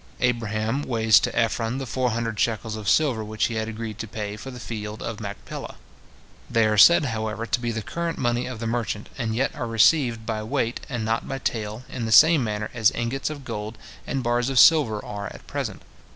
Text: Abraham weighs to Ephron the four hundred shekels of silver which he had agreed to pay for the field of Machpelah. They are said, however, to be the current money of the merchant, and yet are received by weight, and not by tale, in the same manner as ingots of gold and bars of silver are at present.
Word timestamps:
Abraham 0.19 0.81
weighs 0.81 1.19
to 1.19 1.35
Ephron 1.39 1.77
the 1.77 1.85
four 1.85 2.09
hundred 2.09 2.39
shekels 2.39 2.75
of 2.75 2.89
silver 2.89 3.23
which 3.23 3.45
he 3.45 3.53
had 3.53 3.69
agreed 3.69 3.99
to 3.99 4.07
pay 4.07 4.35
for 4.35 4.49
the 4.49 4.59
field 4.59 5.03
of 5.03 5.19
Machpelah. 5.19 5.75
They 6.49 6.65
are 6.65 6.75
said, 6.75 7.05
however, 7.05 7.45
to 7.45 7.59
be 7.59 7.71
the 7.71 7.83
current 7.83 8.17
money 8.17 8.47
of 8.47 8.59
the 8.59 8.65
merchant, 8.65 9.09
and 9.19 9.35
yet 9.35 9.53
are 9.53 9.67
received 9.67 10.25
by 10.25 10.41
weight, 10.41 10.79
and 10.89 11.05
not 11.05 11.27
by 11.27 11.37
tale, 11.37 11.83
in 11.87 12.05
the 12.07 12.11
same 12.11 12.43
manner 12.43 12.71
as 12.73 12.89
ingots 12.95 13.29
of 13.29 13.45
gold 13.45 13.77
and 14.07 14.23
bars 14.23 14.49
of 14.49 14.57
silver 14.57 15.05
are 15.05 15.27
at 15.27 15.45
present. 15.45 15.83